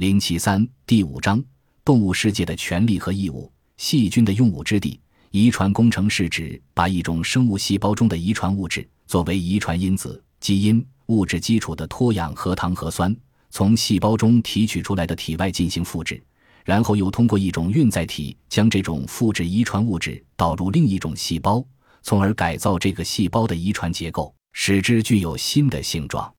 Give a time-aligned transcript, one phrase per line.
[0.00, 1.44] 零七三第五章：
[1.84, 3.52] 动物世界的权利和义务。
[3.76, 4.98] 细菌的用武之地。
[5.30, 13.14] 遗传工程是指把一种生物细胞中的遗传物质作为遗传因子、基因物质基础的脱氧核糖核酸，
[13.50, 16.18] 从细胞中提取出来的体外进行复制，
[16.64, 21.62] 然后又通过一种运载体将这种复制遗传物质导入另一种细胞，
[22.00, 26.32] 从而改造这个细胞的遗传结构，使之具有新的性状。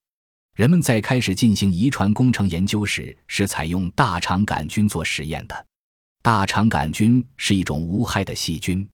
[0.54, 5.66] 人们在开始进行遗传工程研究时，是采用大肠杆菌做实验的。
[6.20, 8.86] 大肠杆菌是一种无害的细菌。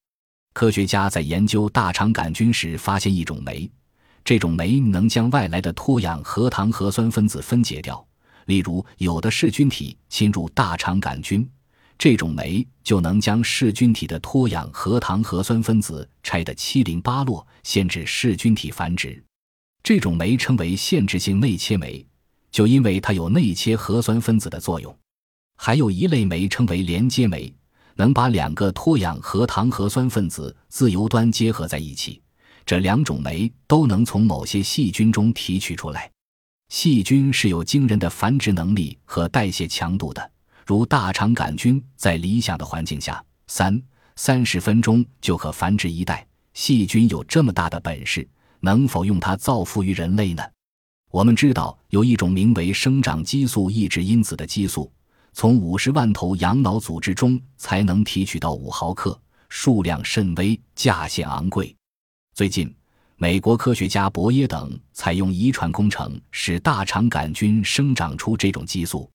[0.54, 3.68] 科学家在研究大肠杆菌时，发现一种酶，
[4.24, 8.06] 这种酶能将外来的脱氧核糖核酸分子分解掉。
[8.46, 11.48] 例如，有的噬菌体侵入大肠杆菌，
[11.98, 19.20] 这种酶就能将噬菌体的脱氧核糖核酸分子拆得七零八落，限制噬菌体繁殖。
[19.88, 22.06] 这种酶称为限制性内切酶，
[22.50, 24.94] 就因为它有内切核酸分子的作用。
[25.56, 27.50] 还有一类酶称为连接酶，
[27.94, 32.20] 能把两个脱氧核糖核酸分子自由端结合在一起。
[32.66, 36.10] 这两种酶都能从某些细菌中提取出来。
[36.68, 40.30] 细菌是有惊人的繁殖能力和代谢强度的，
[40.66, 43.82] 如大肠杆菌，在理想的环境下，三
[44.16, 46.26] 三十分钟就可繁殖一代。
[46.52, 48.28] 细菌有这么大的本事。
[48.60, 50.42] 能否用它造福于人类呢？
[51.10, 54.92] 我们知道有一种名为生长激素抑制因子的激素，
[55.32, 61.74] 从五十万头羊脑组织中才能提取到五毫克，数量甚微，价钱昂贵。
[62.34, 62.72] 最近，
[63.16, 69.10] 美国科学家博耶等采用遗传工程，使大肠杆菌生长出这种激素，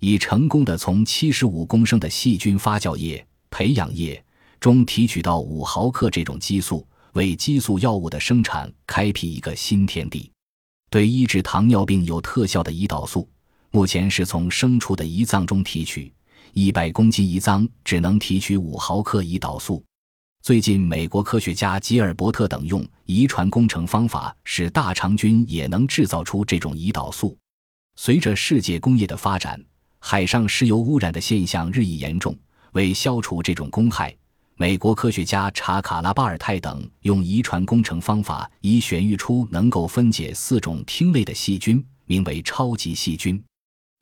[0.00, 4.24] 已成功的从七十五公升的细菌发酵液、培养液
[4.58, 6.86] 中提取到五毫克这种激素。
[7.16, 10.30] 为激素药物的生产开辟一个新天地。
[10.90, 13.26] 对医治糖尿病有特效的胰岛素，
[13.70, 16.12] 目前是从牲畜的胰脏中提取。
[16.52, 19.82] 一百公斤胰脏只能提取五毫克胰岛素。
[20.42, 27.34] 最近，美国科学家吉尔伯特等用遗传工程方法，使大肠菌也能制造出这种胰岛素。
[27.96, 29.58] 随着世界工业的发展，
[29.98, 32.36] 海上石油污染的现象日益严重。
[32.72, 34.14] 为消除这种公害。
[34.58, 43.42] 美国科学家查卡拉巴尔泰等用遗传工程方法，已选育出能够分解四种烃类的细菌，名为超级细菌。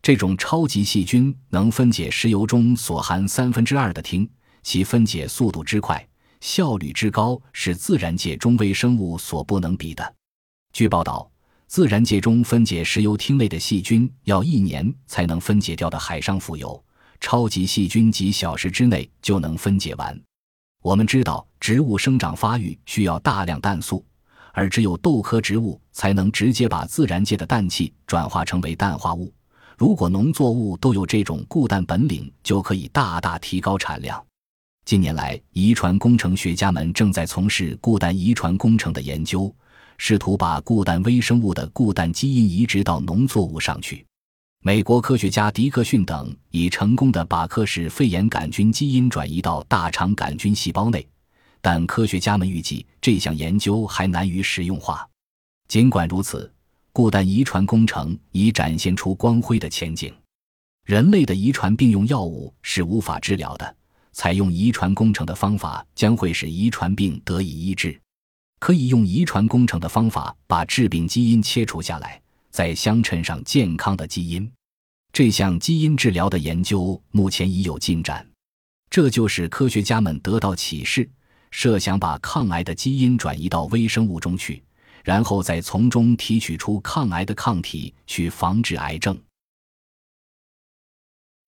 [0.01, 4.29] 这种超级细菌能分解石油中所含三分之二的烃，
[4.63, 6.07] 其分解速度之快、
[6.41, 10.15] 效率之高，是自然界中微生物所不能比的。
[10.73, 11.29] 据报道，
[11.67, 16.81] 自然界中分解石油烃类的细菌要一年才能分解掉的海上浮油，
[17.19, 20.17] 超级细菌几小时之内就能分解完。
[20.85, 24.05] 我们知道，植物生长发育需要大量氮素，
[24.53, 29.33] 而只有豆科植物才能直接把自然界的氮气转化成为氮化物。
[29.79, 34.23] 如果农作物都有这种固氮本领，就可以大大提高产量。
[34.85, 39.51] 近年来，遗传工程学家们正在从事固氮遗传工程的研究，
[39.97, 44.05] 试图把固氮微生物的固氮基因移植到农作物上去。
[44.67, 51.07] 美国科学家迪克逊等已成功的把克氏肺炎杆菌基因转移到大肠杆菌细胞内，
[51.61, 55.07] 但科学家们预计这项研究还难于实用化。
[55.69, 56.51] 尽管如此，
[56.95, 60.11] 固氮遗传工程已展现出光辉的前景。
[60.87, 63.77] 人类的遗传病用药物是无法治疗的，
[64.13, 68.01] 采用遗传工程的方法将会使遗传病得以医治。
[68.61, 72.19] 可以用遗传工程的方法把致病基因切除下来。
[72.55, 74.49] 再相衬上健康的基因，
[75.13, 78.25] 这项基因治疗的研究目前已有进展。
[78.89, 81.11] 这就是科学家们得到启示，
[81.51, 84.63] 设想把抗癌的基因转移到微生物中去，
[85.03, 89.21] 然后再从中提取出抗癌的抗体，去防治癌症。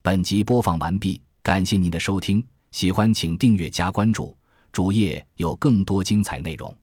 [0.02, 4.36] 本集播放完毕，感谢您的收听，喜欢请订阅加关注，
[4.72, 6.76] 主页有更多精彩内容。